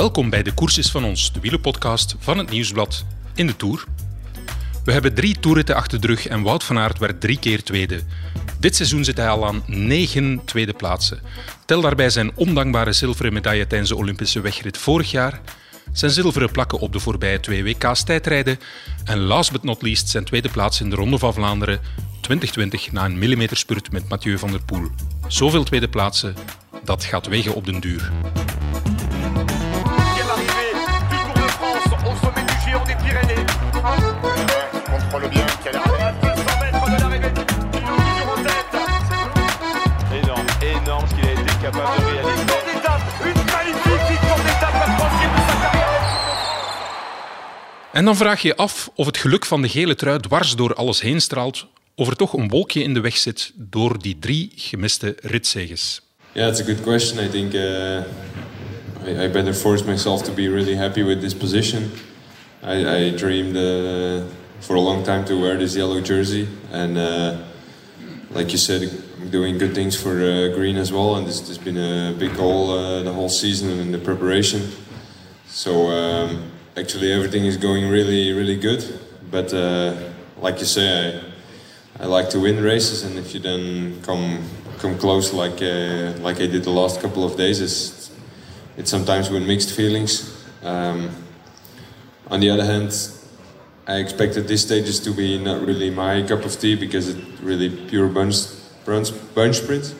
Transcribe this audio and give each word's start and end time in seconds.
Welkom 0.00 0.30
bij 0.30 0.42
De 0.42 0.52
Koers 0.52 0.78
is 0.78 0.90
van 0.90 1.04
ons, 1.04 1.32
de 1.32 1.40
wielenpodcast 1.40 2.16
van 2.18 2.38
het 2.38 2.50
Nieuwsblad 2.50 3.04
in 3.34 3.46
de 3.46 3.56
Tour. 3.56 3.84
We 4.84 4.92
hebben 4.92 5.14
drie 5.14 5.38
toerritten 5.40 5.74
achter 5.74 6.00
de 6.00 6.06
rug 6.06 6.26
en 6.26 6.42
Wout 6.42 6.64
van 6.64 6.78
Aert 6.78 6.98
werd 6.98 7.20
drie 7.20 7.38
keer 7.38 7.62
tweede. 7.62 8.00
Dit 8.58 8.76
seizoen 8.76 9.04
zit 9.04 9.16
hij 9.16 9.28
al 9.28 9.46
aan 9.46 9.62
negen 9.66 10.40
tweede 10.44 10.72
plaatsen. 10.72 11.20
Tel 11.66 11.80
daarbij 11.80 12.10
zijn 12.10 12.30
ondankbare 12.34 12.92
zilveren 12.92 13.32
medaille 13.32 13.66
tijdens 13.66 13.90
de 13.90 13.96
Olympische 13.96 14.40
wegrit 14.40 14.78
vorig 14.78 15.10
jaar, 15.10 15.40
zijn 15.92 16.10
zilveren 16.10 16.50
plakken 16.50 16.78
op 16.78 16.92
de 16.92 17.00
voorbije 17.00 17.40
twee 17.40 17.62
WK's 17.62 18.02
tijdrijden 18.02 18.58
en 19.04 19.18
last 19.18 19.52
but 19.52 19.62
not 19.62 19.82
least 19.82 20.08
zijn 20.08 20.24
tweede 20.24 20.48
plaats 20.48 20.80
in 20.80 20.90
de 20.90 20.96
Ronde 20.96 21.18
van 21.18 21.34
Vlaanderen 21.34 21.80
2020 22.20 22.92
na 22.92 23.04
een 23.04 23.18
millimeterspurt 23.18 23.92
met 23.92 24.08
Mathieu 24.08 24.38
van 24.38 24.50
der 24.50 24.62
Poel. 24.62 24.90
Zoveel 25.26 25.64
tweede 25.64 25.88
plaatsen, 25.88 26.34
dat 26.84 27.04
gaat 27.04 27.26
wegen 27.26 27.54
op 27.54 27.64
den 27.64 27.80
duur. 27.80 28.10
En 47.92 48.06
dan 48.06 48.16
vraag 48.16 48.42
je 48.42 48.48
je 48.48 48.56
af 48.56 48.90
of 48.94 49.06
het 49.06 49.16
geluk 49.16 49.46
van 49.46 49.62
de 49.62 49.68
gele 49.68 49.94
trui 49.94 50.20
dwars 50.20 50.56
door 50.56 50.74
alles 50.74 51.00
heen 51.00 51.20
straalt, 51.20 51.66
of 51.94 52.08
er 52.08 52.16
toch 52.16 52.32
een 52.32 52.48
wolkje 52.48 52.82
in 52.82 52.94
de 52.94 53.00
weg 53.00 53.16
zit 53.16 53.52
door 53.54 54.02
die 54.02 54.16
drie 54.20 54.52
gemiste 54.56 55.16
ritzeges. 55.20 56.00
Yeah, 56.32 56.48
it's 56.48 56.60
a 56.60 56.64
good 56.64 56.80
question. 56.80 57.24
I 57.24 57.28
think 57.28 57.52
uh, 57.52 57.60
I, 59.06 59.24
I, 59.24 59.30
better 59.30 59.54
force 59.54 59.84
myself 59.84 60.22
to 60.22 60.32
be 60.32 60.42
really 60.48 60.76
happy 60.76 61.04
with 61.04 61.20
this 61.20 61.34
position. 61.34 61.90
I, 62.64 63.06
I 63.06 63.14
dreamed 63.14 63.56
uh, 63.56 64.22
for 64.60 64.76
a 64.76 64.80
long 64.80 65.04
time 65.04 65.24
to 65.26 65.40
wear 65.40 65.56
this 65.56 65.76
yellow 65.76 66.00
jersey, 66.00 66.48
and 66.70 66.96
uh, 66.96 67.42
like 68.30 68.52
you 68.52 68.58
said, 68.58 68.82
I'm 69.20 69.30
doing 69.30 69.58
good 69.58 69.74
things 69.74 70.00
for 70.00 70.12
uh, 70.20 70.54
green 70.54 70.76
as 70.76 70.92
well. 70.92 71.16
And 71.16 71.26
this 71.26 71.46
has 71.48 71.58
been 71.58 71.76
a 71.76 72.14
big 72.18 72.36
goal 72.36 72.70
uh, 72.70 73.02
the 73.02 73.12
whole 73.12 73.28
season 73.28 73.70
and 73.70 73.80
in 73.80 73.92
the 73.92 73.98
preparation. 73.98 74.70
So. 75.46 75.88
Um, 75.88 76.50
actually 76.76 77.12
everything 77.12 77.44
is 77.44 77.56
going 77.56 77.88
really 77.88 78.32
really 78.32 78.56
good 78.56 78.82
but 79.30 79.52
uh, 79.52 79.94
like 80.40 80.58
you 80.60 80.64
say 80.64 81.20
I, 81.98 82.04
I 82.04 82.06
like 82.06 82.30
to 82.30 82.40
win 82.40 82.62
races 82.62 83.02
and 83.02 83.18
if 83.18 83.34
you 83.34 83.40
then 83.40 84.00
come 84.02 84.44
come 84.78 84.96
close 84.96 85.32
like 85.32 85.60
uh, 85.60 86.14
like 86.22 86.36
I 86.36 86.46
did 86.46 86.62
the 86.62 86.70
last 86.70 87.00
couple 87.00 87.24
of 87.24 87.36
days 87.36 87.60
it's, 87.60 88.10
it's 88.76 88.90
sometimes 88.90 89.30
with 89.30 89.46
mixed 89.46 89.74
feelings 89.74 90.46
um, 90.62 91.10
on 92.28 92.38
the 92.40 92.50
other 92.50 92.64
hand 92.64 92.92
I 93.90 93.98
expected 93.98 94.46
these 94.46 94.62
stages 94.62 95.00
to 95.00 95.10
be 95.10 95.38
not 95.38 95.66
really 95.66 95.90
my 95.90 96.22
cup 96.22 96.44
of 96.44 96.56
tea 96.58 96.76
because 96.76 97.08
it's 97.08 97.42
really 97.42 97.70
pure 97.88 98.08
bunch 98.08 98.36
bunch, 98.84 99.10
bunch 99.34 99.54
sprint 99.54 99.94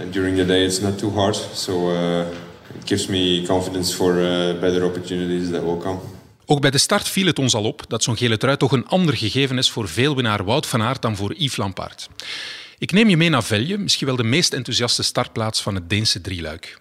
and 0.00 0.12
during 0.12 0.36
the 0.36 0.44
day 0.44 0.64
it's 0.64 0.80
not 0.80 0.98
too 0.98 1.10
hard 1.10 1.34
so 1.34 1.72
uh, 1.72 2.26
it 2.74 2.84
gives 2.84 3.08
me 3.08 3.46
confidence 3.46 3.94
for 3.94 4.12
uh, 4.12 4.60
better 4.60 4.84
opportunities 4.84 5.50
that 5.50 5.62
will 5.62 5.78
come. 5.78 5.98
Ook 6.46 6.60
bij 6.60 6.70
de 6.70 6.78
start 6.78 7.08
viel 7.08 7.26
het 7.26 7.38
ons 7.38 7.54
al 7.54 7.64
op 7.64 7.84
dat 7.88 8.02
zo'n 8.02 8.16
gele 8.16 8.36
trui 8.36 8.56
toch 8.56 8.72
een 8.72 8.86
ander 8.86 9.16
gegeven 9.16 9.58
is 9.58 9.70
voor 9.70 9.88
veelwinnaar 9.88 10.44
Wout 10.44 10.66
van 10.66 10.82
Aert 10.82 11.02
dan 11.02 11.16
voor 11.16 11.34
Yves 11.34 11.56
Lampaard. 11.56 12.08
Ik 12.78 12.92
neem 12.92 13.08
je 13.08 13.16
mee 13.16 13.28
naar 13.28 13.44
Velje, 13.44 13.78
misschien 13.78 14.06
wel 14.06 14.16
de 14.16 14.24
meest 14.24 14.52
enthousiaste 14.52 15.02
startplaats 15.02 15.62
van 15.62 15.74
het 15.74 15.90
Deense 15.90 16.20
drieluik. 16.20 16.78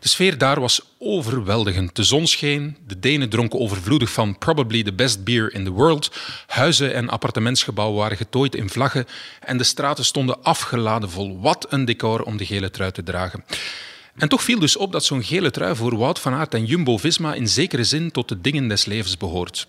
De 0.00 0.08
sfeer 0.08 0.38
daar 0.38 0.60
was 0.60 0.80
overweldigend. 0.98 1.96
De 1.96 2.02
zon 2.02 2.26
scheen, 2.26 2.76
de 2.86 2.98
Denen 2.98 3.28
dronken 3.28 3.60
overvloedig 3.60 4.10
van 4.10 4.38
probably 4.38 4.82
the 4.82 4.92
best 4.92 5.24
beer 5.24 5.54
in 5.54 5.64
the 5.64 5.70
world. 5.70 6.10
Huizen 6.46 6.94
en 6.94 7.08
appartementsgebouwen 7.08 7.98
waren 7.98 8.16
getooid 8.16 8.54
in 8.54 8.70
vlaggen 8.70 9.06
en 9.40 9.58
de 9.58 9.64
straten 9.64 10.04
stonden 10.04 10.42
afgeladen 10.42 11.10
vol. 11.10 11.40
Wat 11.40 11.66
een 11.68 11.84
decor 11.84 12.22
om 12.22 12.36
de 12.36 12.46
gele 12.46 12.70
trui 12.70 12.92
te 12.92 13.02
dragen. 13.02 13.44
En 14.16 14.28
toch 14.28 14.42
viel 14.42 14.58
dus 14.58 14.76
op 14.76 14.92
dat 14.92 15.04
zo'n 15.04 15.22
gele 15.22 15.50
trui 15.50 15.76
voor 15.76 15.96
Wout 15.96 16.18
van 16.18 16.32
Aert 16.32 16.54
en 16.54 16.64
Jumbo-Visma 16.64 17.34
in 17.34 17.48
zekere 17.48 17.84
zin 17.84 18.10
tot 18.10 18.28
de 18.28 18.40
dingen 18.40 18.68
des 18.68 18.84
levens 18.84 19.16
behoort. 19.16 19.66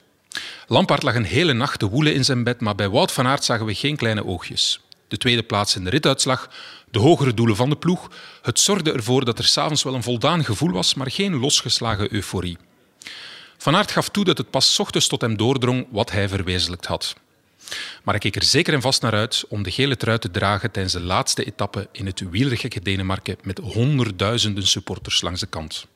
Lampaard 0.67 1.03
lag 1.03 1.15
een 1.15 1.23
hele 1.23 1.53
nacht 1.53 1.79
te 1.79 1.89
woelen 1.89 2.13
in 2.13 2.25
zijn 2.25 2.43
bed, 2.43 2.61
maar 2.61 2.75
bij 2.75 2.89
Wout 2.89 3.11
van 3.11 3.27
Aert 3.27 3.43
zagen 3.43 3.65
we 3.65 3.73
geen 3.73 3.95
kleine 3.95 4.25
oogjes. 4.25 4.79
De 5.13 5.19
tweede 5.19 5.43
plaats 5.43 5.75
in 5.75 5.83
de 5.83 5.89
rituitslag, 5.89 6.49
de 6.91 6.99
hogere 6.99 7.33
doelen 7.33 7.55
van 7.55 7.69
de 7.69 7.75
ploeg, 7.75 8.09
het 8.41 8.59
zorgde 8.59 8.91
ervoor 8.91 9.25
dat 9.25 9.39
er 9.39 9.45
s'avonds 9.45 9.83
wel 9.83 9.93
een 9.93 10.03
voldaan 10.03 10.45
gevoel 10.45 10.71
was, 10.71 10.93
maar 10.93 11.11
geen 11.11 11.39
losgeslagen 11.39 12.13
euforie. 12.13 12.57
Van 13.57 13.75
Aert 13.75 13.91
gaf 13.91 14.09
toe 14.09 14.23
dat 14.23 14.37
het 14.37 14.49
pas 14.49 14.79
ochtends 14.79 15.07
tot 15.07 15.21
hem 15.21 15.37
doordrong 15.37 15.87
wat 15.91 16.11
hij 16.11 16.29
verwezenlijkt 16.29 16.85
had. 16.85 17.15
Maar 18.03 18.15
ik 18.15 18.21
keek 18.21 18.35
er 18.35 18.43
zeker 18.43 18.73
en 18.73 18.81
vast 18.81 19.01
naar 19.01 19.13
uit 19.13 19.45
om 19.49 19.63
de 19.63 19.71
gele 19.71 19.97
trui 19.97 20.17
te 20.17 20.31
dragen 20.31 20.71
tijdens 20.71 20.93
de 20.93 21.01
laatste 21.01 21.43
etappe 21.43 21.87
in 21.91 22.05
het 22.05 22.29
wielregekke 22.29 22.81
Denemarken 22.81 23.37
met 23.43 23.57
honderdduizenden 23.57 24.67
supporters 24.67 25.21
langs 25.21 25.39
de 25.39 25.47
kant. 25.47 25.87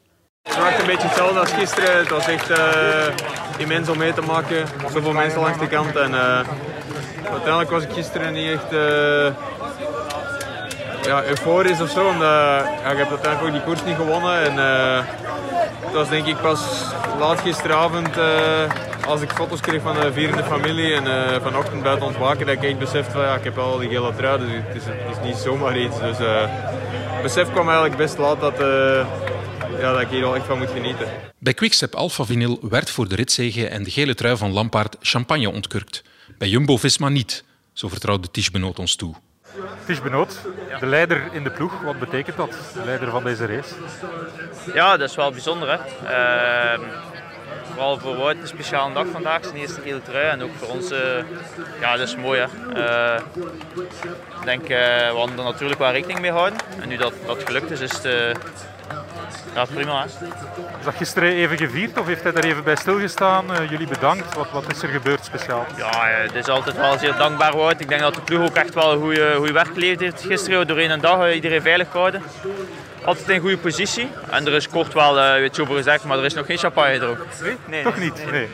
Het 0.43 0.57
was 0.57 0.79
een 0.79 0.85
beetje 0.85 1.07
hetzelfde 1.07 1.39
als 1.39 1.51
gisteren. 1.51 1.97
Het 1.97 2.09
was 2.09 2.27
echt 2.27 2.49
uh, 2.49 3.07
immens 3.57 3.89
om 3.89 3.97
mee 3.97 4.13
te 4.13 4.21
maken. 4.21 4.67
Zoveel 4.93 5.13
mensen 5.13 5.39
langs 5.39 5.59
de 5.59 5.67
kant. 5.67 5.95
En, 5.95 6.11
uh, 6.11 6.47
uiteindelijk 7.31 7.69
was 7.69 7.83
ik 7.83 7.91
gisteren 7.91 8.33
niet 8.33 8.51
echt 8.51 8.73
uh, 8.73 9.33
ja, 11.03 11.23
euforisch 11.23 11.81
of 11.81 11.89
zo. 11.89 12.07
Omdat 12.07 12.61
ik 12.91 12.97
heb 12.97 13.09
uiteindelijk 13.09 13.41
ook 13.41 13.51
die 13.51 13.61
koers 13.61 13.83
niet 13.83 13.95
gewonnen. 13.95 14.41
En, 14.43 14.55
het 15.85 15.95
was 15.95 16.09
denk 16.09 16.25
ik 16.25 16.41
pas 16.41 16.59
laat 17.19 17.39
gisteravond 17.39 18.09
als 19.07 19.21
ik 19.21 19.31
foto's 19.31 19.59
kreeg 19.59 19.81
van 19.81 19.95
de 19.95 20.13
vierende 20.13 20.43
familie 20.43 20.93
en 20.93 21.05
uh, 21.05 21.41
vanochtend 21.41 21.83
buiten 21.83 22.07
ontwaken, 22.07 22.45
dat 22.45 22.55
ik 22.55 22.63
echt 22.63 22.79
besefte 22.79 23.11
van 23.11 23.21
ja, 23.21 23.35
ik 23.35 23.43
heb 23.43 23.57
al 23.57 23.77
die 23.77 23.89
gele 23.89 24.15
trui, 24.15 24.39
dus 24.39 24.49
het 24.51 24.75
is, 24.75 24.83
het 24.85 25.17
is 25.17 25.27
niet 25.27 25.35
zomaar 25.35 25.79
iets. 25.79 25.99
Dus 25.99 26.19
uh, 26.19 26.45
het 27.13 27.21
besef 27.21 27.51
kwam 27.51 27.65
eigenlijk 27.65 27.97
best 27.97 28.17
laat 28.17 28.39
dat, 28.39 28.61
uh, 28.61 29.05
ja, 29.79 29.91
dat 29.91 30.01
ik 30.01 30.07
hier 30.07 30.25
al 30.25 30.35
echt 30.35 30.45
van 30.45 30.57
moet 30.57 30.69
genieten. 30.69 31.07
Bij 31.37 31.53
Quickstep 31.53 31.95
Alpha 31.95 32.25
Vinyl 32.25 32.59
werd 32.61 32.89
voor 32.89 33.07
de 33.07 33.15
ritzege 33.15 33.67
en 33.67 33.83
de 33.83 33.91
gele 33.91 34.15
trui 34.15 34.37
van 34.37 34.51
Lampaard 34.51 34.95
champagne 35.01 35.49
ontkurkt. 35.49 36.03
Bij 36.37 36.47
Jumbo-Visma 36.47 37.09
niet, 37.09 37.43
zo 37.73 37.87
vertrouwde 37.87 38.31
Tish 38.31 38.49
Benoot 38.49 38.79
ons 38.79 38.95
toe. 38.95 39.15
Tish 39.85 39.99
Benoot, 39.99 40.41
de 40.79 40.85
leider 40.85 41.33
in 41.33 41.43
de 41.43 41.51
ploeg, 41.51 41.81
wat 41.81 41.99
betekent 41.99 42.37
dat, 42.37 42.51
de 42.73 42.85
leider 42.85 43.09
van 43.09 43.23
deze 43.23 43.45
race? 43.45 43.75
Ja, 44.73 44.97
dat 44.97 45.09
is 45.09 45.15
wel 45.15 45.31
bijzonder. 45.31 45.69
Hè? 45.69 46.07
Ehm, 46.07 46.81
vooral 47.69 47.99
voor 47.99 48.15
Wout 48.15 48.35
een 48.41 48.47
speciale 48.47 48.93
dag 48.93 49.07
vandaag, 49.07 49.43
zijn 49.43 49.55
eerste 49.55 49.81
gele 49.81 50.01
trui. 50.01 50.29
En 50.29 50.41
ook 50.41 50.55
voor 50.55 50.67
ons, 50.67 50.91
uh, 50.91 50.99
ja, 51.79 51.97
dat 51.97 52.07
is 52.07 52.15
mooi. 52.15 52.39
Hè. 52.39 52.47
Uh, 52.77 53.21
ik 54.39 54.45
denk, 54.45 54.61
uh, 54.61 54.67
we 54.67 55.13
hadden 55.17 55.37
er 55.37 55.43
natuurlijk 55.43 55.79
wel 55.79 55.91
rekening 55.91 56.19
mee 56.19 56.31
houden. 56.31 56.59
En 56.81 56.87
nu 56.87 56.97
dat 56.97 57.13
dat 57.25 57.43
gelukt 57.43 57.71
is, 57.71 57.79
is 57.79 57.91
het 57.91 58.37
ja, 59.53 59.65
prima. 59.65 59.99
Hè. 59.99 60.05
Is 60.79 60.85
dat 60.85 60.95
gisteren 60.95 61.31
even 61.31 61.57
gevierd 61.57 61.99
of 61.99 62.05
heeft 62.05 62.23
hij 62.23 62.31
daar 62.31 62.43
even 62.43 62.63
bij 62.63 62.75
stilgestaan? 62.75 63.45
jullie 63.69 63.87
bedankt. 63.87 64.35
Wat, 64.35 64.51
wat 64.51 64.71
is 64.71 64.81
er 64.81 64.89
gebeurd 64.89 65.25
speciaal? 65.25 65.65
Ja, 65.77 66.05
het 66.05 66.35
is 66.35 66.47
altijd 66.47 66.77
wel 66.77 66.97
zeer 66.97 67.15
dankbaar 67.17 67.57
Wout. 67.57 67.79
Ik 67.79 67.89
denk 67.89 68.01
dat 68.01 68.15
de 68.15 68.21
ploeg 68.21 68.49
ook 68.49 68.55
echt 68.55 68.73
wel 68.73 68.91
een 68.91 68.99
goede 69.37 69.53
werk 69.53 69.73
geleverd 69.73 69.99
heeft 69.99 70.21
gisteren. 70.21 70.67
Doorheen 70.67 70.91
een 70.91 71.01
dag 71.01 71.33
iedereen 71.33 71.61
veilig 71.61 71.91
gehouden 71.91 72.21
altijd 73.07 73.29
in 73.29 73.39
goede 73.39 73.57
positie. 73.57 74.07
En 74.29 74.45
er 74.45 74.53
is 74.53 74.69
kort 74.69 74.93
wel, 74.93 75.17
uh, 75.17 75.33
weet 75.33 75.55
je 75.55 75.61
over 75.61 75.75
gezegd, 75.75 76.03
maar 76.03 76.17
er 76.17 76.25
is 76.25 76.33
nog 76.33 76.45
geen 76.45 76.57
champagne 76.57 76.99
er 76.99 77.17
Nee? 77.41 77.55
nee 77.67 77.83
Toch 77.83 77.99
niet? 77.99 78.31
Nee. 78.31 78.47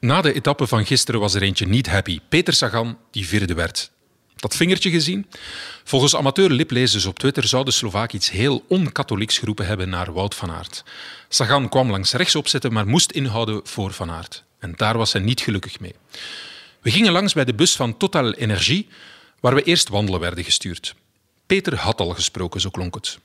Na 0.00 0.20
de 0.20 0.32
etappe 0.32 0.66
van 0.66 0.86
gisteren 0.86 1.20
was 1.20 1.34
er 1.34 1.42
eentje 1.42 1.66
niet 1.66 1.88
happy. 1.88 2.20
Peter 2.28 2.54
Sagan, 2.54 2.98
die 3.10 3.26
vierde 3.26 3.54
werd. 3.54 3.90
Dat 4.42 4.56
vingertje 4.56 4.90
gezien? 4.90 5.26
Volgens 5.84 6.16
amateur 6.16 6.50
liplezers 6.50 7.06
op 7.06 7.18
Twitter 7.18 7.46
zou 7.46 7.64
de 7.64 7.70
Slovaak 7.70 8.12
iets 8.12 8.30
heel 8.30 8.64
onkatholieks 8.68 9.38
geroepen 9.38 9.66
hebben 9.66 9.88
naar 9.88 10.12
Wout 10.12 10.34
van 10.34 10.50
Aert. 10.50 10.84
Sagan 11.28 11.68
kwam 11.68 11.90
langs 11.90 12.12
rechts 12.12 12.34
opzetten, 12.34 12.72
maar 12.72 12.86
moest 12.86 13.10
inhouden 13.10 13.60
voor 13.64 13.92
Van 13.92 14.10
Aert. 14.10 14.44
En 14.58 14.72
daar 14.76 14.96
was 14.96 15.12
hij 15.12 15.22
niet 15.22 15.40
gelukkig 15.40 15.80
mee. 15.80 15.94
We 16.80 16.90
gingen 16.90 17.12
langs 17.12 17.32
bij 17.32 17.44
de 17.44 17.54
bus 17.54 17.76
van 17.76 17.96
Total 17.96 18.32
Energie, 18.32 18.88
waar 19.40 19.54
we 19.54 19.62
eerst 19.62 19.88
wandelen 19.88 20.20
werden 20.20 20.44
gestuurd. 20.44 20.94
Peter 21.46 21.76
had 21.76 22.00
al 22.00 22.10
gesproken, 22.10 22.60
zo 22.60 22.70
klonk 22.70 22.94
het. 22.94 23.18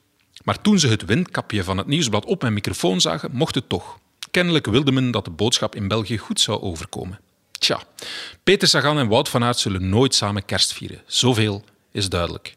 Maar 0.43 0.61
toen 0.61 0.79
ze 0.79 0.87
het 0.87 1.05
windkapje 1.05 1.63
van 1.63 1.77
het 1.77 1.87
nieuwsblad 1.87 2.25
op 2.25 2.41
mijn 2.41 2.53
microfoon 2.53 3.01
zagen, 3.01 3.29
mocht 3.33 3.55
het 3.55 3.69
toch. 3.69 3.99
Kennelijk 4.31 4.65
wilde 4.65 4.91
men 4.91 5.11
dat 5.11 5.25
de 5.25 5.31
boodschap 5.31 5.75
in 5.75 5.87
België 5.87 6.17
goed 6.17 6.39
zou 6.39 6.61
overkomen. 6.61 7.19
Tja, 7.59 7.81
Peter 8.43 8.67
Sagan 8.67 8.99
en 8.99 9.07
Wout 9.07 9.29
van 9.29 9.43
Aert 9.43 9.57
zullen 9.57 9.89
nooit 9.89 10.15
samen 10.15 10.45
kerst 10.45 10.73
vieren. 10.73 11.01
Zoveel 11.05 11.63
is 11.91 12.09
duidelijk. 12.09 12.55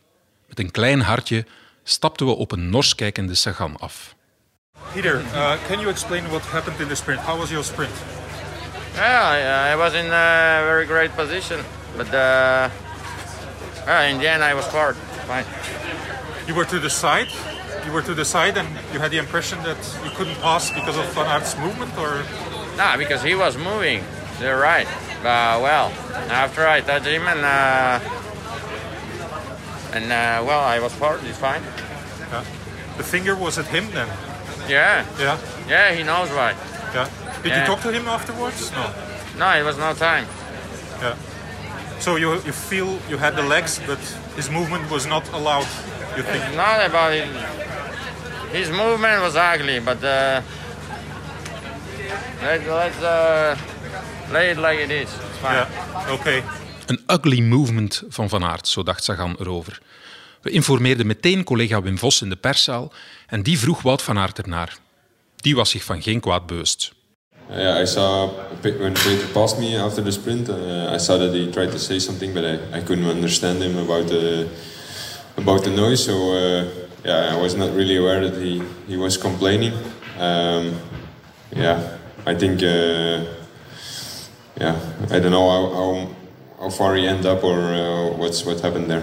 Met 0.49 0.59
een 0.59 0.71
klein 0.71 1.01
hartje 1.01 1.47
stapten 1.85 2.27
we 2.27 2.33
op 2.33 2.53
een 2.53 2.71
nors 2.71 2.95
kijkende 2.95 3.35
Sagan 3.35 3.77
af. 3.77 4.15
Peter, 4.93 5.21
uh, 5.21 5.53
can 5.69 5.79
you 5.79 5.91
explain 5.91 6.29
what 6.29 6.43
happened 6.43 6.81
in 6.81 6.89
the 6.89 6.95
sprint? 6.95 7.21
How 7.21 7.39
was 7.39 7.49
your 7.51 7.65
sprint? 7.65 7.93
Yeah, 8.95 9.75
I 9.75 9.77
was 9.77 9.93
in 9.93 10.07
a 10.07 10.63
very 10.65 10.87
great 10.87 11.15
position, 11.15 11.61
but 11.97 12.07
uh, 12.07 12.71
in 14.11 14.19
the 14.19 14.29
end 14.29 14.43
I 14.43 14.55
was 14.55 14.67
hard. 14.67 14.97
Fine. 15.27 15.45
You 16.47 16.55
were 16.55 16.69
to 16.69 16.81
the 16.81 16.89
side? 16.89 17.29
you 17.85 17.93
were 17.93 18.03
to 18.03 18.15
the 18.15 18.25
side 18.25 18.59
and 18.59 18.69
you 18.93 19.01
had 19.01 19.11
the 19.11 19.19
impression 19.19 19.59
that 19.63 19.79
you 20.05 20.11
couldn't 20.11 20.39
pass 20.41 20.71
because 20.71 20.99
of 20.99 21.05
Van 21.15 21.27
Aert's 21.27 21.57
movement, 21.57 21.97
or 21.99 22.23
Nah, 22.77 22.97
because 22.97 23.23
he 23.23 23.35
was 23.35 23.57
moving. 23.57 24.03
You're 24.41 24.59
right. 24.59 24.87
Uh, 25.21 25.61
well, 25.61 25.93
after 26.31 26.67
I 26.67 26.81
touched 26.81 27.07
him 27.07 27.27
and 27.29 27.41
uh, 27.45 28.01
and 29.93 30.05
uh, 30.07 30.43
well, 30.47 30.61
I 30.61 30.79
was 30.81 30.95
partly 30.97 31.31
fine. 31.33 31.63
yeah. 32.33 32.45
the 32.97 33.03
finger 33.05 33.35
was 33.37 33.59
at 33.59 33.67
him 33.67 33.91
then? 33.91 34.09
Yeah, 34.69 35.05
Yeah, 35.19 35.39
yeah, 35.69 35.93
he 35.95 36.03
knows 36.03 36.31
why. 36.31 36.55
yeah. 36.95 37.09
Did 37.43 37.53
Yeah. 37.53 37.61
you 37.61 37.67
talk 37.67 37.81
to 37.83 37.91
him 37.93 38.09
afterwards? 38.09 38.71
No. 38.73 38.91
No, 39.39 39.51
it 39.59 39.65
was 39.65 39.77
no 39.79 39.93
time. 39.95 40.27
Yeah. 41.03 41.15
So 41.99 42.17
you 42.17 42.33
you 42.47 42.53
feel 42.53 42.99
you 43.11 43.19
had 43.19 43.35
the 43.37 43.43
legs, 43.43 43.81
but 43.87 43.99
his 44.37 44.49
movement 44.51 44.91
was 44.91 45.07
not 45.07 45.29
allowed. 45.33 45.67
You 46.17 46.23
think? 46.23 46.45
It's 46.45 46.57
not 46.57 46.81
about 46.87 47.13
it. 47.13 47.29
His 48.53 48.71
movement 48.71 49.21
was 49.23 49.37
ugly, 49.37 49.81
but 49.81 50.03
uh, 50.05 50.41
let's 52.43 52.67
let's 52.67 53.03
uh, 53.03 53.57
lay 54.31 54.51
it 54.51 54.57
like 54.57 54.83
it 54.83 54.91
is. 54.91 55.09
It's 55.13 55.39
fine. 55.41 55.55
Yeah. 55.55 56.13
Okay. 56.13 56.43
Een 56.87 57.01
ugly 57.07 57.41
movement 57.41 58.03
van 58.09 58.29
Van 58.29 58.45
Aert, 58.45 58.69
zo 58.69 58.83
dacht 58.83 59.05
Sagan 59.05 59.37
erover. 59.39 59.81
We 60.43 60.51
informeerden 60.51 61.07
meteen 61.07 61.45
collega 61.45 61.83
Wim 61.83 61.99
Vos 61.99 62.23
in 62.23 62.29
de 62.29 62.37
perszaal 62.37 62.93
en 63.27 63.43
die 63.43 63.59
vroeg 63.59 63.83
Wout 63.83 64.03
van 64.03 64.19
Aert 64.19 64.39
ernaar. 64.39 64.77
Die 65.37 65.55
was 65.55 65.71
zich 65.71 65.85
van 65.85 66.03
geen 66.03 66.21
kwaad 66.21 66.47
bewust. 66.47 66.93
Yeah, 67.51 67.83
I 67.83 67.87
saw 67.87 68.31
when 68.63 68.93
Peter 68.93 69.27
passed 69.33 69.59
me 69.59 69.83
after 69.83 70.05
the 70.05 70.11
sprint. 70.11 70.49
Uh, 70.49 70.95
I 70.95 70.99
saw 70.99 71.19
that 71.19 71.33
he 71.33 71.49
tried 71.51 71.71
to 71.71 71.79
say 71.79 71.99
something, 71.99 72.33
but 72.33 72.45
I, 72.45 72.79
I 72.79 72.83
couldn't 72.83 73.11
understand 73.11 73.63
him 73.63 73.79
about 73.79 74.07
the 74.09 74.47
about 75.37 75.63
the 75.63 75.71
noise. 75.71 76.05
So 76.05 76.13
uh, 76.13 76.65
yeah, 77.05 77.35
I 77.35 77.41
was 77.41 77.55
not 77.55 77.75
really 77.75 77.97
aware 77.97 78.31
that 78.31 78.41
he, 78.41 78.63
he 78.87 78.97
was 78.97 79.19
complaining. 79.19 79.73
Um, 80.19 80.75
yeah, 81.57 81.99
I 82.27 82.37
think 82.37 82.63
uh, 82.63 83.25
yeah, 84.61 84.77
I 85.11 85.21
don't 85.21 85.31
know 85.31 85.49
how, 85.51 85.75
how, 85.75 86.09
how 86.59 86.71
far 86.71 86.97
he 86.97 87.07
ended 87.07 87.27
up 87.27 87.43
or 87.43 87.59
uh, 87.59 88.17
what's 88.19 88.43
what 88.43 88.61
happened 88.61 88.87
there. 88.89 89.03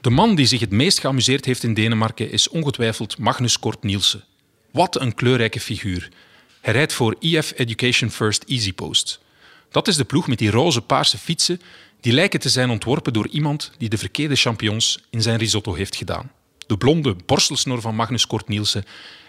De 0.00 0.10
man 0.10 0.34
die 0.34 0.46
zich 0.46 0.60
het 0.60 0.70
meest 0.70 1.00
geamuseerd 1.00 1.44
heeft 1.44 1.62
in 1.62 1.74
Denemarken 1.74 2.30
is 2.30 2.48
ongetwijfeld 2.48 3.18
Magnus 3.18 3.58
Kort 3.58 3.82
Nielsen. 3.82 4.24
Wat 4.70 5.00
een 5.00 5.14
kleurrijke 5.14 5.60
figuur. 5.60 6.08
Hij 6.60 6.72
rijdt 6.72 6.92
voor 6.92 7.16
EF 7.20 7.52
Education 7.56 8.10
First 8.10 8.42
Easy 8.46 8.72
Post. 8.72 9.20
Dat 9.70 9.88
is 9.88 9.96
de 9.96 10.04
ploeg 10.04 10.26
met 10.26 10.38
die 10.38 10.50
roze 10.50 10.80
paarse 10.80 11.18
fietsen 11.18 11.60
die 12.00 12.12
lijken 12.12 12.40
te 12.40 12.48
zijn 12.48 12.70
ontworpen 12.70 13.12
door 13.12 13.28
iemand 13.28 13.70
die 13.78 13.88
de 13.88 13.98
verkeerde 13.98 14.36
champignons 14.36 15.04
in 15.10 15.22
zijn 15.22 15.38
risotto 15.38 15.74
heeft 15.74 15.96
gedaan. 15.96 16.30
De 16.66 16.76
blonde 16.76 17.16
borstelsnor 17.26 17.80
van 17.80 17.94
Magnus 17.94 18.26
Kort 18.26 18.48
Nielsen 18.48 18.84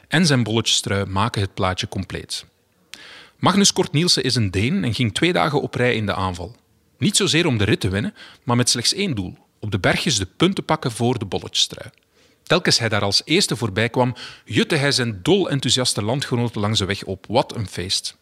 en 0.07 0.25
zijn 0.25 0.43
bolletjestrui 0.43 1.05
maken 1.05 1.41
het 1.41 1.53
plaatje 1.53 1.87
compleet. 1.87 2.45
Magnus 3.39 3.73
Kort 3.73 3.91
Nielsen 3.91 4.23
is 4.23 4.35
een 4.35 4.51
Deen 4.51 4.83
en 4.83 4.93
ging 4.93 5.13
twee 5.13 5.33
dagen 5.33 5.61
op 5.61 5.75
rij 5.75 5.95
in 5.95 6.05
de 6.05 6.15
aanval. 6.15 6.55
Niet 6.97 7.17
zozeer 7.17 7.45
om 7.45 7.57
de 7.57 7.63
rit 7.63 7.79
te 7.79 7.89
winnen, 7.89 8.13
maar 8.43 8.55
met 8.55 8.69
slechts 8.69 8.93
één 8.93 9.15
doel: 9.15 9.37
op 9.59 9.71
de 9.71 9.79
bergjes 9.79 10.17
de 10.17 10.25
punten 10.25 10.65
pakken 10.65 10.91
voor 10.91 11.19
de 11.19 11.25
bolletjestrui. 11.25 11.89
Telkens 12.43 12.79
hij 12.79 12.89
daar 12.89 13.01
als 13.01 13.21
eerste 13.25 13.55
voorbij 13.55 13.89
kwam, 13.89 14.15
jutte 14.45 14.75
hij 14.75 14.91
zijn 14.91 15.19
dol 15.21 15.49
enthousiaste 15.49 16.03
landgenoten 16.03 16.61
langs 16.61 16.79
de 16.79 16.85
weg 16.85 17.03
op. 17.03 17.25
Wat 17.27 17.55
een 17.55 17.67
feest. 17.67 18.17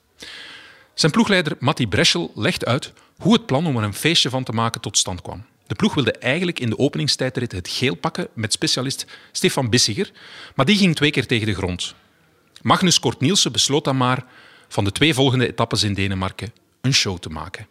Zijn 0.93 1.11
ploegleider 1.11 1.55
Matti 1.59 1.87
Breschel 1.87 2.31
legt 2.35 2.65
uit 2.65 2.93
hoe 3.17 3.33
het 3.33 3.45
plan 3.45 3.65
om 3.65 3.77
er 3.77 3.83
een 3.83 3.93
feestje 3.93 4.29
van 4.29 4.43
te 4.43 4.51
maken 4.51 4.81
tot 4.81 4.97
stand 4.97 5.21
kwam. 5.21 5.45
De 5.67 5.75
ploeg 5.75 5.93
wilde 5.93 6.11
eigenlijk 6.11 6.59
in 6.59 6.69
de 6.69 6.77
openingstijdrit 6.77 7.51
het 7.51 7.67
geel 7.67 7.95
pakken 7.95 8.27
met 8.33 8.53
specialist 8.53 9.05
Stefan 9.31 9.69
Bissiger, 9.69 10.11
maar 10.55 10.65
die 10.65 10.77
ging 10.77 10.95
twee 10.95 11.11
keer 11.11 11.27
tegen 11.27 11.47
de 11.47 11.53
grond. 11.53 11.95
Magnus 12.61 12.99
Kort 12.99 13.19
Nielsen 13.19 13.51
besloot 13.51 13.83
dan 13.83 13.97
maar 13.97 14.25
van 14.73 14.83
de 14.83 14.91
twee 14.91 15.13
volgende 15.13 15.47
etappes 15.47 15.83
in 15.83 15.93
Denemarken 15.93 16.53
een 16.81 16.93
show 16.93 17.17
te 17.17 17.29
maken. 17.29 17.67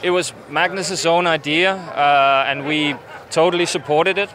It 0.00 0.10
was 0.10 0.32
Magnus's 0.48 1.04
own 1.04 1.26
idea, 1.26 1.74
uh, 1.74 2.50
and 2.50 2.66
we 2.66 2.94
totally 3.28 3.64
supported 3.64 4.16
it 4.16 4.28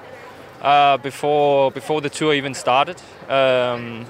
uh, 0.64 0.98
before 1.02 1.72
before 1.72 2.02
the 2.02 2.10
tour 2.10 2.34
even 2.34 2.56
started. 2.56 3.02
Um, 3.30 4.06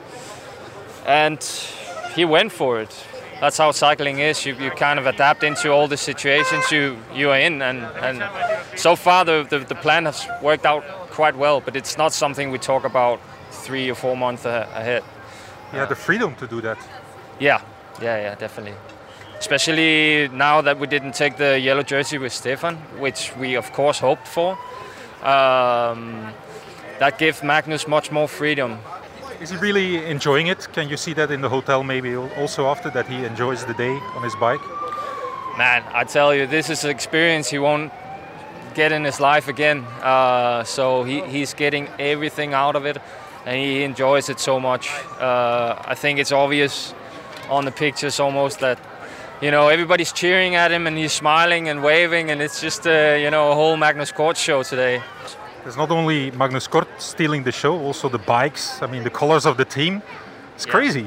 and 1.05 1.67
he 2.15 2.27
went 2.27 2.51
for 2.51 2.81
it. 2.81 3.05
That's 3.39 3.57
how 3.57 3.71
cycling 3.71 4.19
is. 4.19 4.43
You, 4.43 4.55
you 4.59 4.71
kind 4.71 4.99
of 4.99 5.05
adapt 5.05 5.43
into 5.43 5.69
all 5.71 5.87
the 5.87 5.97
situations 5.97 6.71
you, 6.71 6.95
you 7.13 7.29
are 7.29 7.39
in, 7.39 7.61
and, 7.61 7.85
and 8.01 8.23
so 8.75 8.95
far 8.95 9.25
the, 9.25 9.45
the, 9.49 9.59
the 9.59 9.75
plan 9.75 10.05
has 10.05 10.27
worked 10.41 10.65
out 10.65 10.83
quite 11.11 11.37
well. 11.37 11.61
But 11.61 11.75
it's 11.75 11.97
not 11.97 12.13
something 12.13 12.51
we 12.51 12.57
talk 12.57 12.85
about 12.85 13.19
three 13.51 13.91
or 13.91 13.95
four 13.95 14.17
months 14.17 14.45
ahead. 14.45 15.03
You 15.71 15.79
had 15.79 15.89
the 15.89 15.95
freedom 15.95 16.35
to 16.35 16.47
do 16.47 16.61
that. 16.61 16.77
Yeah, 17.39 17.59
yeah, 18.01 18.17
yeah, 18.17 18.35
definitely. 18.35 18.75
Especially 19.39 20.29
now 20.29 20.61
that 20.61 20.79
we 20.79 20.87
didn't 20.87 21.13
take 21.13 21.37
the 21.37 21.59
yellow 21.59 21.83
jersey 21.83 22.17
with 22.17 22.33
Stefan, 22.33 22.75
which 22.99 23.35
we 23.37 23.55
of 23.55 23.71
course 23.73 23.99
hoped 23.99 24.27
for. 24.27 24.57
Um, 25.21 26.33
that 26.99 27.17
gives 27.17 27.43
Magnus 27.43 27.87
much 27.87 28.11
more 28.11 28.27
freedom. 28.27 28.79
Is 29.41 29.49
he 29.49 29.57
really 29.57 30.05
enjoying 30.05 30.47
it? 30.47 30.67
Can 30.71 30.87
you 30.87 30.97
see 30.97 31.13
that 31.13 31.29
in 31.29 31.41
the 31.41 31.49
hotel 31.49 31.83
maybe 31.83 32.15
also 32.15 32.67
after 32.67 32.89
that 32.91 33.07
he 33.07 33.25
enjoys 33.25 33.65
the 33.65 33.73
day 33.73 33.91
on 34.15 34.23
his 34.23 34.35
bike? 34.35 34.61
Man, 35.57 35.83
I 35.93 36.03
tell 36.05 36.33
you, 36.33 36.47
this 36.47 36.69
is 36.69 36.83
an 36.83 36.89
experience 36.89 37.49
he 37.49 37.59
won't 37.59 37.91
get 38.75 38.91
in 38.91 39.03
his 39.03 39.19
life 39.19 39.47
again. 39.47 39.85
Uh, 40.01 40.63
so 40.63 41.03
he, 41.03 41.21
he's 41.21 41.53
getting 41.53 41.87
everything 41.99 42.53
out 42.53 42.75
of 42.75 42.85
it, 42.85 42.97
and 43.45 43.57
he 43.57 43.83
enjoys 43.83 44.29
it 44.29 44.39
so 44.39 44.59
much. 44.59 44.89
Uh, 45.19 45.81
I 45.85 45.95
think 45.95 46.19
it's 46.19 46.31
obvious 46.31 46.93
on 47.49 47.65
the 47.65 47.71
pictures 47.71 48.19
almost 48.19 48.59
that 48.59 48.79
you 49.41 49.51
know 49.51 49.67
everybody's 49.67 50.11
cheering 50.11 50.55
at 50.55 50.71
him 50.71 50.87
and 50.87 50.97
he's 50.97 51.13
smiling 51.13 51.69
and 51.69 51.83
waving, 51.83 52.31
and 52.31 52.41
it's 52.41 52.61
just 52.61 52.87
uh, 52.87 53.15
you 53.19 53.29
know 53.31 53.51
a 53.51 53.55
whole 53.55 53.77
Magnus 53.77 54.11
Kort 54.11 54.37
show 54.37 54.63
today. 54.63 55.01
There's 55.63 55.77
not 55.77 55.91
only 55.91 56.31
Magnus 56.31 56.67
Kort 56.67 56.87
stealing 56.97 57.43
the 57.43 57.51
show, 57.51 57.79
also 57.79 58.09
the 58.09 58.19
bikes. 58.19 58.81
I 58.81 58.87
mean, 58.87 59.03
the 59.03 59.09
colors 59.09 59.45
of 59.45 59.57
the 59.57 59.65
team. 59.65 60.01
It's 60.55 60.65
crazy. 60.65 61.05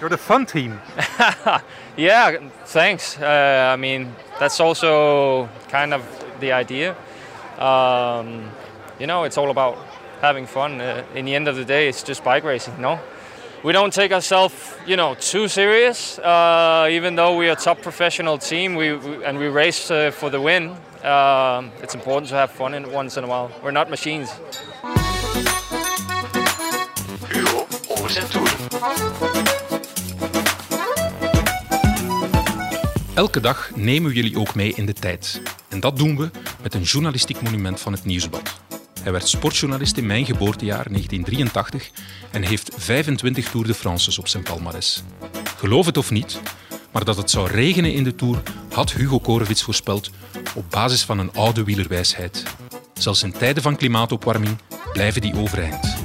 You're 0.00 0.10
the 0.10 0.18
fun 0.18 0.46
team. 0.46 0.80
Yeah, 1.96 2.38
thanks. 2.64 3.16
Uh, 3.20 3.70
I 3.72 3.76
mean, 3.76 4.16
that's 4.40 4.58
also 4.58 5.48
kind 5.68 5.94
of 5.94 6.02
the 6.40 6.50
idea. 6.50 6.96
Um, 7.56 8.50
you 8.98 9.06
know, 9.06 9.22
it's 9.22 9.38
all 9.38 9.50
about 9.50 9.78
having 10.20 10.46
fun. 10.46 10.80
Uh, 10.80 11.04
in 11.14 11.24
the 11.24 11.36
end 11.36 11.46
of 11.46 11.54
the 11.54 11.64
day, 11.64 11.88
it's 11.88 12.02
just 12.02 12.24
bike 12.24 12.42
racing, 12.42 12.80
no? 12.80 12.98
We 13.64 13.72
don't 13.72 13.94
take 13.94 14.12
ourselves, 14.12 14.54
you 14.86 14.96
know, 14.96 15.14
too 15.14 15.48
serious. 15.48 16.18
Uh, 16.18 16.86
even 16.90 17.14
though 17.14 17.34
we 17.38 17.48
are 17.48 17.52
a 17.52 17.56
top 17.56 17.80
professional 17.80 18.36
team, 18.36 18.74
we, 18.74 18.92
we 18.92 19.24
and 19.24 19.38
we 19.38 19.48
race 19.48 19.90
uh, 19.90 20.10
for 20.10 20.30
the 20.30 20.38
win. 20.38 20.64
Um, 21.02 21.70
it's 21.82 21.94
important 21.94 22.28
to 22.28 22.34
have 22.34 22.50
fun 22.50 22.74
in 22.74 22.92
once 22.92 23.16
in 23.16 23.24
a 23.24 23.26
while. 23.26 23.50
We're 23.62 23.72
not 23.72 23.88
machines. 23.88 24.28
Elke 33.14 33.40
dag 33.40 33.70
nemen 33.74 34.10
we 34.10 34.14
jullie 34.14 34.38
ook 34.38 34.54
mee 34.54 34.72
in 34.74 34.86
de 34.86 34.92
tijd. 34.92 35.42
En 35.68 35.80
dat 35.80 35.96
doen 35.96 36.16
we 36.16 36.30
met 36.62 36.74
een 36.74 36.82
journalistiek 36.82 37.40
monument 37.40 37.80
van 37.80 37.92
het 37.92 38.04
Nieuwsblad. 38.04 38.63
Hij 39.04 39.12
werd 39.12 39.28
sportjournalist 39.28 39.96
in 39.96 40.06
mijn 40.06 40.24
geboortejaar 40.24 40.84
1983 40.88 41.90
en 42.30 42.42
heeft 42.42 42.70
25 42.76 43.50
Tour 43.50 43.66
de 43.66 43.74
France's 43.74 44.18
op 44.18 44.28
zijn 44.28 44.42
palmares. 44.42 45.02
Geloof 45.58 45.86
het 45.86 45.96
of 45.96 46.10
niet, 46.10 46.40
maar 46.92 47.04
dat 47.04 47.16
het 47.16 47.30
zou 47.30 47.50
regenen 47.50 47.92
in 47.92 48.04
de 48.04 48.14
Tour 48.14 48.42
had 48.72 48.92
Hugo 48.92 49.18
Korevits 49.18 49.62
voorspeld 49.62 50.10
op 50.54 50.70
basis 50.70 51.02
van 51.02 51.18
een 51.18 51.32
oude 51.32 51.64
wielerwijsheid. 51.64 52.42
Zelfs 52.94 53.22
in 53.22 53.32
tijden 53.32 53.62
van 53.62 53.76
klimaatopwarming 53.76 54.56
blijven 54.92 55.20
die 55.20 55.36
overeind. 55.36 55.96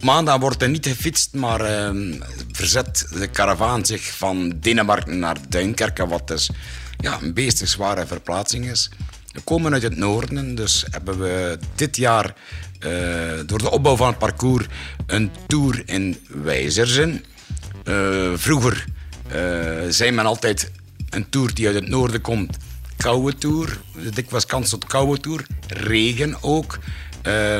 Maandag 0.00 0.38
wordt 0.38 0.62
er 0.62 0.68
niet 0.68 0.86
gefietst, 0.86 1.34
maar 1.34 1.60
ehm, 1.60 2.20
verzet 2.52 3.06
de 3.10 3.26
karavaan 3.26 3.84
zich 3.84 4.16
van 4.16 4.52
Denemarken 4.60 5.18
naar 5.18 5.36
Duinkerke, 5.48 6.06
wat 6.06 6.28
dus 6.28 6.50
ja, 6.98 7.18
een 7.20 7.34
beestig 7.34 7.68
zware 7.68 8.06
verplaatsing 8.06 8.70
is. 8.70 8.90
We 9.30 9.40
komen 9.40 9.72
uit 9.72 9.82
het 9.82 9.96
noorden, 9.96 10.54
dus 10.54 10.84
hebben 10.90 11.18
we 11.18 11.58
dit 11.74 11.96
jaar 11.96 12.34
eh, 12.78 12.90
door 13.46 13.58
de 13.58 13.70
opbouw 13.70 13.96
van 13.96 14.06
het 14.06 14.18
parcours 14.18 14.66
een 15.06 15.30
tour 15.46 15.82
in 15.86 16.16
Wijzerzen. 16.28 17.24
Eh, 17.84 18.32
vroeger 18.34 18.84
eh, 19.28 19.40
zei 19.88 20.10
men 20.10 20.26
altijd 20.26 20.70
een 21.10 21.28
tour 21.28 21.54
die 21.54 21.66
uit 21.66 21.74
het 21.74 21.88
noorden 21.88 22.20
komt, 22.20 22.56
koude 22.96 23.38
tour. 23.38 23.80
Dikwijls 24.14 24.46
kans 24.46 24.70
tot 24.70 24.84
koude 24.84 25.20
tour. 25.20 25.46
Regen 25.66 26.42
ook. 26.42 26.78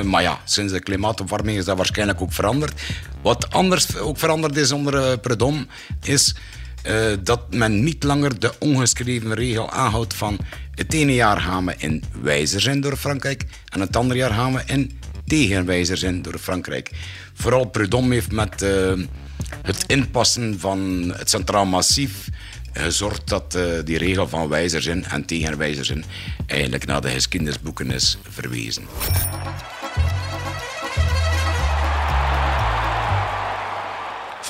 Maar 0.04 0.22
ja, 0.22 0.40
sinds 0.44 0.72
de 0.72 0.80
klimaatopwarming 0.80 1.58
is 1.58 1.64
dat 1.64 1.76
waarschijnlijk 1.76 2.20
ook 2.20 2.32
veranderd. 2.32 2.82
Wat 3.22 3.50
anders 3.50 3.96
ook 3.96 4.18
veranderd 4.18 4.56
is 4.56 4.72
onder 4.72 5.18
Predom, 5.18 5.66
is 6.02 6.34
eh, 6.82 6.94
dat 7.22 7.54
men 7.54 7.84
niet 7.84 8.02
langer 8.02 8.38
de 8.40 8.52
ongeschreven 8.58 9.34
regel 9.34 9.70
aanhoudt 9.70 10.14
van 10.14 10.38
het 10.74 10.92
ene 10.92 11.14
jaar 11.14 11.40
gaan 11.40 11.66
we 11.66 11.74
in 11.78 12.02
Wijzer 12.22 12.60
zijn 12.60 12.80
door 12.80 12.96
Frankrijk 12.96 13.44
en 13.68 13.80
het 13.80 13.96
andere 13.96 14.18
jaar 14.18 14.32
gaan 14.32 14.52
we 14.52 14.62
in 14.66 14.98
tegenwijzers 15.26 16.02
in 16.02 16.22
door 16.22 16.38
Frankrijk. 16.38 16.90
Vooral 17.34 17.64
Prudhomme 17.64 18.14
heeft 18.14 18.32
met 18.32 18.62
eh, 18.62 18.92
het 19.62 19.84
inpassen 19.86 20.60
van 20.60 21.12
het 21.16 21.30
Centraal 21.30 21.66
Massief 21.66 22.28
gezorgd 22.72 23.28
dat 23.28 23.54
eh, 23.54 23.62
die 23.84 23.98
regel 23.98 24.28
van 24.28 24.48
wijzers 24.48 24.86
in 24.86 25.04
en 25.04 25.24
tegenwijzers 25.24 25.90
in 25.90 26.04
eigenlijk 26.46 26.86
naar 26.86 27.00
de 27.00 27.10
geschiedenisboeken 27.10 27.90
is 27.90 28.18
verwezen. 28.28 28.82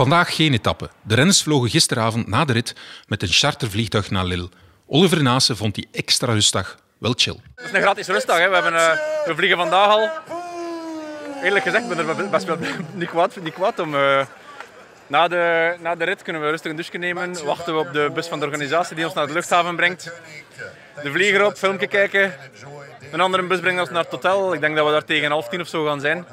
Vandaag 0.00 0.35
geen 0.35 0.52
etappe. 0.52 0.90
De 1.02 1.14
renners 1.14 1.42
vlogen 1.42 1.71
gisteravond 1.71 2.26
na 2.26 2.45
de 2.45 2.52
rit 2.52 2.75
met 3.07 3.23
een 3.23 3.28
chartervliegtuig 3.28 4.11
naar 4.11 4.25
Lille. 4.25 4.49
Oliver 4.87 5.23
Naassen 5.23 5.57
vond 5.57 5.75
die 5.75 5.88
extra 5.92 6.33
rustdag 6.33 6.76
wel 6.99 7.12
chill. 7.16 7.37
Het 7.54 7.64
is 7.64 7.73
een 7.73 7.80
gratis 7.80 8.07
rustdag. 8.07 8.38
Hè. 8.38 8.49
We, 8.49 8.54
hebben, 8.54 8.73
uh, 8.73 8.92
we 9.26 9.35
vliegen 9.35 9.59
vandaag 9.59 9.88
al. 9.88 10.09
Eerlijk 11.42 11.64
gezegd 11.64 11.88
ben 11.88 11.99
ik 11.99 12.19
er 12.19 12.30
best 12.30 12.45
wel 12.45 12.57
niet 12.95 13.09
kwaad, 13.09 13.37
niet 13.42 13.54
kwaad 13.54 13.78
om. 13.78 13.95
Uh, 13.95 14.26
na, 15.07 15.28
de, 15.28 15.75
na 15.80 15.95
de 15.95 16.04
rit 16.04 16.23
kunnen 16.23 16.42
we 16.42 16.50
rustig 16.50 16.71
een 16.71 16.76
douche 16.76 16.99
nemen. 16.99 17.45
Wachten 17.45 17.75
we 17.75 17.80
op 17.80 17.92
de 17.92 18.11
bus 18.14 18.26
van 18.26 18.38
de 18.38 18.47
organisatie 18.47 18.97
die 18.97 19.04
ons 19.04 19.14
naar 19.14 19.26
de 19.26 19.33
luchthaven 19.33 19.76
brengt. 19.76 20.12
De 21.02 21.11
vlieger 21.11 21.45
op, 21.45 21.57
filmpje 21.57 21.87
kijken. 21.87 22.35
Een 23.12 23.21
andere 23.21 23.42
bus 23.42 23.61
brengt 23.61 23.80
ons 23.80 23.90
naar 23.90 24.02
het 24.02 24.12
hotel. 24.12 24.54
Ik 24.54 24.61
denk 24.61 24.76
dat 24.76 24.87
we 24.87 24.92
daar 24.92 25.04
tegen 25.04 25.30
half 25.30 25.49
tien 25.49 25.61
of 25.61 25.69
zo 25.69 25.85
gaan 25.85 26.00
zijn. 26.00 26.26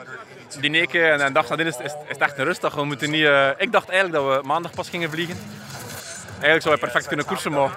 Dineken 0.59 1.11
en 1.11 1.25
een 1.25 1.33
dag 1.33 1.49
nadien 1.49 1.67
is, 1.67 1.77
is, 1.77 1.83
is 1.83 1.93
het 2.07 2.17
echt 2.17 2.37
een 2.37 2.45
rustdag. 2.45 2.73
We 2.73 2.83
moeten 2.83 3.09
niet, 3.09 3.21
uh, 3.21 3.49
ik 3.57 3.71
dacht 3.71 3.89
eigenlijk 3.89 4.23
dat 4.23 4.35
we 4.41 4.47
maandag 4.47 4.71
pas 4.71 4.89
gingen 4.89 5.09
vliegen. 5.09 5.37
Eigenlijk 6.29 6.61
zou 6.61 6.75
je 6.75 6.81
perfect 6.81 7.07
kunnen 7.07 7.25
koersen, 7.25 7.51
maar 7.51 7.69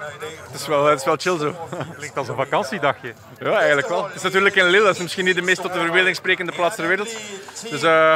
het 0.51 0.61
is 0.61 0.67
wel, 0.67 0.85
het 0.85 0.99
is 0.99 1.05
wel 1.05 1.15
chill 1.17 1.37
zo. 1.37 1.55
Klinkt 1.97 2.17
als 2.17 2.27
een 2.27 2.35
vakantiedagje. 2.35 3.13
Ja, 3.39 3.57
eigenlijk 3.57 3.87
wel. 3.87 4.05
Het 4.05 4.15
is 4.15 4.21
natuurlijk 4.21 4.55
in 4.55 4.65
Lille, 4.65 4.85
dat 4.85 4.95
is 4.95 5.01
misschien 5.01 5.25
niet 5.25 5.35
de 5.35 5.41
meest 5.41 5.61
tot 5.61 5.73
de 5.73 5.79
verbeelding 5.79 6.15
sprekende 6.15 6.51
plaats 6.51 6.75
ter 6.75 6.87
wereld. 6.87 7.15
Dus 7.69 7.83
uh, 7.83 8.15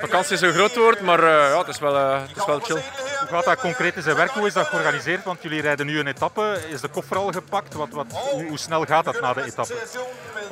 vakantie 0.00 0.34
is 0.34 0.40
een 0.40 0.52
groot 0.52 0.76
woord, 0.76 1.00
maar 1.00 1.18
uh, 1.18 1.24
ja, 1.24 1.58
het, 1.58 1.68
is 1.68 1.78
wel, 1.78 1.94
uh, 1.94 2.20
het 2.20 2.36
is 2.36 2.46
wel 2.46 2.60
chill. 2.60 2.82
Hoe 3.28 3.30
gaat 3.30 3.44
dat 3.44 3.60
concreet 3.60 3.96
in 3.96 4.02
zijn 4.02 4.16
werk? 4.16 4.30
Hoe 4.30 4.46
is 4.46 4.52
dat 4.52 4.66
georganiseerd? 4.66 5.24
Want 5.24 5.42
jullie 5.42 5.60
rijden 5.60 5.86
nu 5.86 5.98
een 5.98 6.06
etappe. 6.06 6.58
Is 6.68 6.80
de 6.80 6.88
koffer 6.88 7.16
al 7.16 7.32
gepakt? 7.32 7.74
Wat, 7.74 7.88
wat, 7.90 8.06
hoe, 8.08 8.44
hoe 8.44 8.58
snel 8.58 8.84
gaat 8.84 9.04
dat 9.04 9.20
na 9.20 9.32
de 9.32 9.42
etappe? 9.42 9.74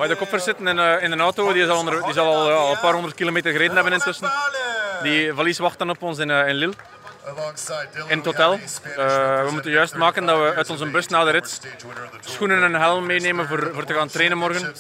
De 0.09 0.17
koffer 0.17 0.41
zit 0.41 0.59
in, 0.59 0.67
in 0.79 1.13
een 1.13 1.21
auto, 1.21 1.53
die 1.53 1.67
zal, 1.67 1.79
onder, 1.79 2.03
die 2.03 2.13
zal 2.13 2.27
al, 2.27 2.51
al 2.51 2.71
een 2.71 2.81
paar 2.81 2.93
honderd 2.93 3.15
kilometer 3.15 3.53
gereden 3.53 3.75
hebben 3.75 3.93
intussen. 3.93 4.31
Die 5.03 5.33
valies 5.33 5.59
wacht 5.59 5.79
dan 5.79 5.91
op 5.91 6.03
ons 6.03 6.19
in, 6.19 6.31
in 6.31 6.55
Lille 6.55 6.75
in 8.09 8.21
hotel. 8.25 8.53
Uh, 8.53 9.45
we 9.45 9.49
moeten 9.53 9.71
juist 9.71 9.95
maken 9.95 10.27
dat 10.27 10.39
we 10.39 10.55
uit 10.55 10.71
onze 10.71 10.87
bus 10.87 11.07
na 11.07 11.25
de 11.25 11.31
rit 11.31 11.61
schoenen 12.21 12.63
en 12.63 12.75
helm 12.75 13.07
meenemen 13.07 13.49
voor, 13.49 13.71
voor 13.75 13.85
te 13.85 13.95
gaan 13.95 14.09
trainen 14.09 14.39
morgen. 14.39 14.75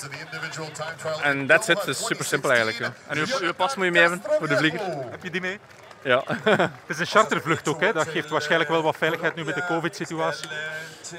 En 1.22 1.46
that's 1.46 1.68
it. 1.68 1.78
Het 1.78 1.88
is 1.88 2.06
super 2.06 2.24
simpel 2.24 2.50
eigenlijk. 2.50 2.78
Ja. 2.78 2.92
En 3.06 3.18
uw, 3.18 3.26
uw 3.40 3.52
pas 3.54 3.74
moet 3.74 3.84
je 3.84 3.90
mee 3.90 4.00
hebben 4.00 4.22
voor 4.38 4.48
de 4.48 4.56
vlieger. 4.56 4.80
Heb 5.10 5.22
je 5.22 5.30
die 5.30 5.40
mee? 5.40 5.58
Ja. 6.02 6.22
het 6.44 6.70
is 6.86 6.98
een 6.98 7.06
chartervlucht 7.06 7.68
ook, 7.68 7.80
hè? 7.80 7.92
dat 7.92 8.08
geeft 8.08 8.28
waarschijnlijk 8.28 8.70
wel 8.70 8.82
wat 8.82 8.96
veiligheid 8.96 9.34
nu 9.34 9.44
met 9.44 9.54
de 9.54 9.64
covid-situatie. 9.66 10.48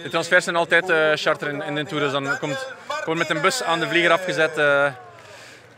De 0.03 0.09
transfers 0.09 0.43
zijn 0.43 0.55
altijd 0.55 0.89
uh, 0.89 1.11
charter 1.15 1.49
in, 1.49 1.61
in 1.61 1.75
de 1.75 1.85
Tour, 1.85 2.03
dus 2.03 2.11
dan 2.11 2.37
komt, 2.39 2.67
komt 3.03 3.17
met 3.17 3.29
een 3.29 3.41
bus 3.41 3.63
aan 3.63 3.79
de 3.79 3.87
vlieger 3.87 4.11
afgezet. 4.11 4.57
Uh, 4.57 4.91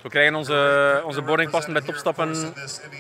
we 0.02 0.10
krijgen 0.10 0.36
onze, 0.36 1.02
onze 1.06 1.22
boardingpassen 1.22 1.74
bij 1.74 1.82
het 1.82 1.92
opstappen. 1.92 2.54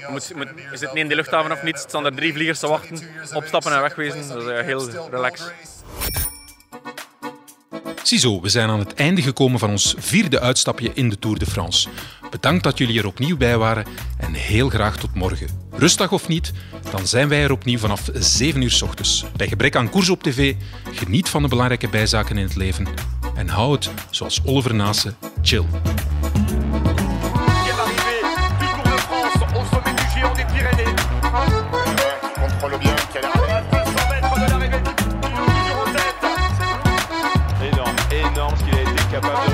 Moet, 0.09 0.35
moet, 0.35 0.47
is 0.71 0.81
het 0.81 0.93
niet 0.93 1.03
in 1.03 1.09
de 1.09 1.15
luchthaven 1.15 1.51
of 1.51 1.63
niet? 1.63 1.75
Er 1.75 1.89
staan 1.89 2.05
er 2.05 2.15
drie 2.15 2.33
vliegers 2.33 2.59
te 2.59 2.67
wachten. 2.67 2.99
Opstappen 3.33 3.73
en 3.73 3.81
wegwezen. 3.81 4.27
Dat 4.27 4.37
is 4.37 4.49
uh, 4.49 4.59
heel 4.59 4.89
relaxed. 5.09 5.53
Ziezo, 8.03 8.41
we 8.41 8.49
zijn 8.49 8.69
aan 8.69 8.79
het 8.79 8.93
einde 8.93 9.21
gekomen 9.21 9.59
van 9.59 9.69
ons 9.69 9.95
vierde 9.97 10.39
uitstapje 10.39 10.91
in 10.93 11.09
de 11.09 11.19
Tour 11.19 11.39
de 11.39 11.45
France. 11.45 11.89
Bedankt 12.29 12.63
dat 12.63 12.77
jullie 12.77 12.99
er 12.99 13.07
opnieuw 13.07 13.37
bij 13.37 13.57
waren 13.57 13.85
en 14.17 14.33
heel 14.33 14.69
graag 14.69 14.97
tot 14.97 15.15
morgen. 15.15 15.47
Rustdag 15.71 16.11
of 16.11 16.27
niet, 16.27 16.51
dan 16.91 17.07
zijn 17.07 17.27
wij 17.27 17.43
er 17.43 17.51
opnieuw 17.51 17.77
vanaf 17.77 18.09
7 18.13 18.61
uur 18.61 18.71
s 18.71 18.81
ochtends. 18.81 19.25
Bij 19.35 19.47
gebrek 19.47 19.75
aan 19.75 19.89
koers 19.89 20.09
op 20.09 20.23
tv, 20.23 20.55
geniet 20.91 21.29
van 21.29 21.41
de 21.41 21.47
belangrijke 21.47 21.89
bijzaken 21.89 22.37
in 22.37 22.43
het 22.43 22.55
leven 22.55 22.87
en 23.35 23.47
hou 23.47 23.71
het, 23.71 23.89
zoals 24.09 24.41
Oliver 24.45 24.75
Naassen, 24.75 25.15
chill. 25.41 25.65
Capable 39.13 39.35
de 39.35 39.39
réaliser. 39.41 39.52